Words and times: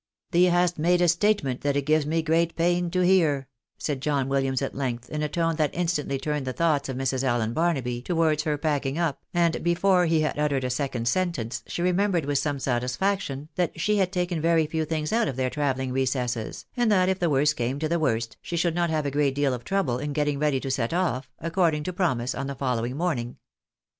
"Thee 0.31 0.45
hast 0.45 0.79
made 0.79 0.99
a 0.99 1.07
statement 1.07 1.61
that 1.61 1.75
it 1.77 1.85
gives 1.85 2.07
me 2.07 2.23
great 2.23 2.55
pain 2.55 2.89
to 2.89 3.01
hear," 3.01 3.47
said 3.77 4.01
John 4.01 4.27
WiUiams, 4.29 4.63
at 4.63 4.73
length, 4.73 5.07
in 5.11 5.21
a 5.21 5.29
tone 5.29 5.57
that 5.57 5.69
instantly 5.75 6.17
turned 6.17 6.47
the 6.47 6.53
thoughts 6.53 6.89
of 6.89 6.97
Mrs. 6.97 7.21
Allen 7.23 7.53
Barnaby 7.53 8.01
towards 8.01 8.41
her 8.41 8.57
packing 8.57 8.97
up, 8.97 9.21
and 9.31 9.61
before 9.63 10.07
he 10.07 10.21
had 10.21 10.39
uttered 10.39 10.63
a 10.63 10.71
second 10.71 11.07
sentence 11.07 11.61
she 11.67 11.83
remembered 11.83 12.25
with 12.25 12.39
some 12.39 12.57
satisfaction, 12.57 13.49
that 13.57 13.79
she 13.79 13.97
had 13.97 14.11
taken 14.11 14.41
very 14.41 14.65
few 14.65 14.85
things 14.85 15.13
out 15.13 15.27
of 15.27 15.35
their 15.35 15.51
travelling 15.51 15.91
recesses, 15.91 16.65
and 16.75 16.91
that 16.91 17.07
if 17.07 17.19
the 17.19 17.29
worst 17.29 17.55
came 17.55 17.77
to 17.77 17.87
the 17.87 17.99
worst, 17.99 18.37
she 18.41 18.57
should 18.57 18.73
not 18.73 18.89
have 18.89 19.05
a 19.05 19.11
great 19.11 19.35
deal 19.35 19.53
of 19.53 19.63
trouble 19.63 19.99
in 19.99 20.13
getting 20.13 20.39
ready 20.39 20.59
to 20.59 20.71
set 20.71 20.89
oflf, 20.89 21.25
according 21.37 21.83
to 21.83 21.93
promise, 21.93 22.33
on 22.33 22.47
the 22.47 22.55
following 22.55 22.97
morning. 22.97 23.37